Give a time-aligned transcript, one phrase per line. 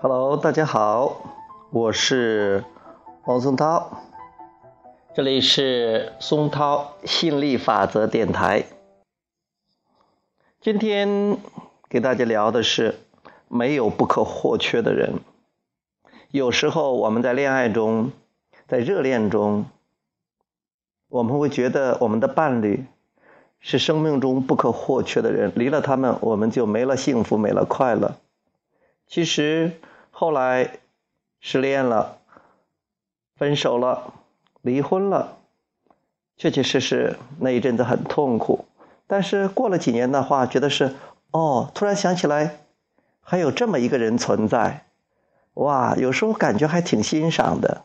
[0.00, 1.34] Hello，大家好，
[1.70, 2.64] 我是
[3.24, 4.04] 王松涛，
[5.12, 8.64] 这里是松涛吸引力法则电台。
[10.60, 11.38] 今天
[11.88, 13.00] 给大家聊的是
[13.48, 15.14] 没有不可或缺的人。
[16.30, 18.12] 有时候我们在恋爱中，
[18.68, 19.66] 在热恋中，
[21.08, 22.84] 我们会觉得我们的伴侣
[23.58, 28.14] 是生命中不可或缺的人，离了他们，我们就没了幸福，没了快乐。
[29.08, 29.72] 其实。
[30.20, 30.80] 后来
[31.38, 32.18] 失恋了，
[33.36, 34.14] 分手了，
[34.62, 35.36] 离婚了，
[36.36, 38.64] 确确实实那一阵子很痛苦。
[39.06, 40.96] 但是过了几年的话，觉得是
[41.30, 42.58] 哦，突然想起来
[43.20, 44.86] 还有这么一个人存在，
[45.54, 47.84] 哇，有时候感觉还挺欣赏的，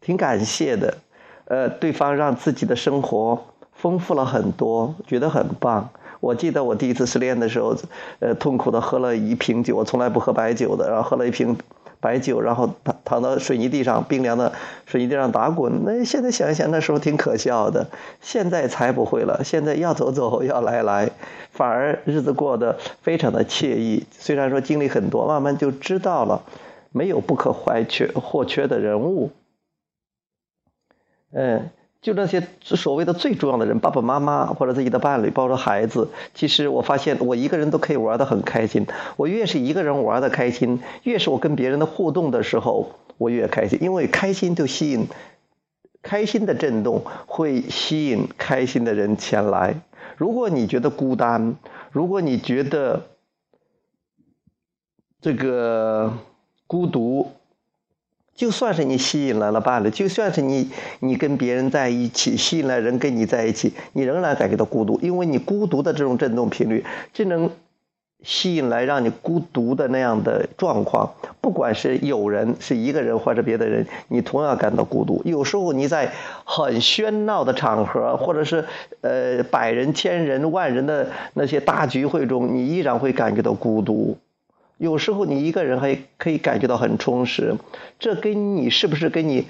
[0.00, 0.98] 挺感谢的。
[1.46, 5.90] 呃，对方让自己的生活丰富了很多，觉得很棒。
[6.20, 7.74] 我记得我第一次失恋的时候，
[8.20, 9.74] 呃，痛苦的喝了一瓶酒。
[9.76, 11.56] 我从来不喝白酒的，然后喝了一瓶
[11.98, 14.52] 白酒，然后躺躺到水泥地上，冰凉的
[14.86, 15.82] 水泥地上打滚。
[15.84, 17.86] 那现在想一想，那时候挺可笑的。
[18.20, 21.10] 现在才不会了，现在要走走，要来来，
[21.50, 24.04] 反而日子过得非常的惬意。
[24.12, 26.42] 虽然说经历很多，慢慢就知道了，
[26.92, 29.30] 没有不可或缺或缺的人物。
[31.32, 31.70] 嗯。
[32.02, 36.08] 就那些所谓的最重要的人，爸爸妈妈或者自己的伴侣，包括孩子。
[36.32, 38.86] 其实我发现，我一个人都可以玩得很开心。
[39.18, 43.78] 我越是一个人玩得开心，越是我跟别人的互动的时候，我越开心。
[43.82, 45.08] 因为开心就吸引
[46.02, 49.82] 开心的震动，会吸引开心的人前来。
[50.16, 51.56] 如果你觉得孤单，
[51.92, 53.08] 如果你觉得
[55.20, 56.14] 这个
[56.66, 57.32] 孤独，
[58.40, 67.50] 就算是你吸引来了伴侣，就算是你你跟别人在一起，吸引来人跟你在一起，你仍然感觉到孤独，因为你孤独的这种振动频率，就能
[68.22, 71.12] 吸引来让你孤独的那样的状况。
[71.42, 75.20] 不管是有人是一个人或者别的人，你同样感到孤独。
[75.26, 76.10] 有时候你在
[76.46, 78.64] 很喧闹的场合，或者是
[79.02, 84.16] 呃百人、千人、万人的那些大聚会中，你依然会感觉到孤独。
[84.80, 87.56] 有时候你一个人还可以感觉到很充实，
[87.98, 89.46] 这跟你是不是跟你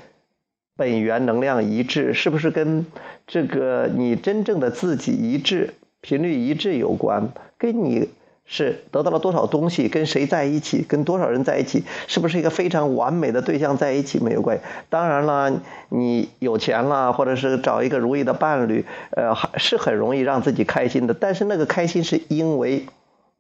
[0.77, 2.85] 本源能量一致，是不是跟
[3.29, 7.29] 这个你真正的自己一致、频率一致有关？
[7.59, 8.09] 跟你
[8.45, 14.65] 是得到了多少东西，跟谁在一起，跟多少人在一起，是不是一个非常完美的对象在一起没有关系？
[14.89, 21.15] 当然了，你有钱了，或者是找一个如意的伴侣，呃，是很容易让自己开心的。
[21.15, 22.87] 但是那个开心是因为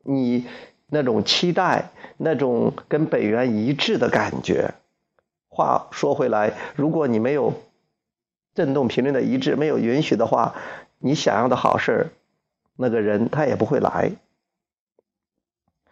[0.05, 0.45] 你。
[0.91, 4.75] 那种期待，那种跟本源一致的感觉。
[5.49, 7.55] 话说回来，如果你没有
[8.55, 10.55] 振动频率的一致，没有允许的话，
[10.99, 12.11] 你想要的好事
[12.77, 14.12] 那个人他也不会来。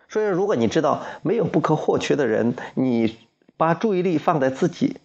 [0.08, 3.18] 所以，如果你知道没有不可或缺的人，你
[3.56, 4.96] 把注意力放在自己。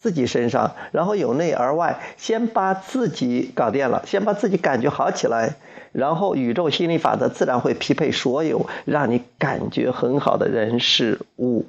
[0.00, 5.56] 自己身上，然后由内而外，先把自己搞定了，先把自己感觉好起来，
[5.92, 11.66] 然后宇宙心理法则自然会匹配所有让你感觉很好的人事物。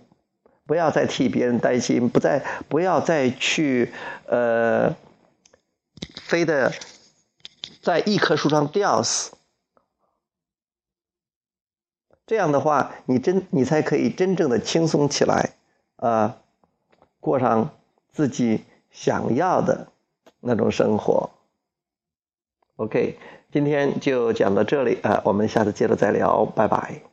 [0.65, 3.91] 不要再替别人担心，不再不要再去
[4.27, 4.95] 呃，
[6.21, 6.71] 非得
[7.81, 9.33] 在一棵树上吊死。
[12.25, 15.49] 这样的话，你真你才可以真正的轻松起来
[15.97, 16.37] 啊，
[17.19, 17.71] 过上。
[18.11, 19.87] 自己想要的
[20.39, 21.29] 那种生活。
[22.77, 23.17] OK，
[23.51, 27.10] 今天就讲到这里啊，我们下次接着再聊，拜拜。